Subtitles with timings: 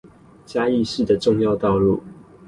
[0.47, 2.01] 嘉義市的重要道路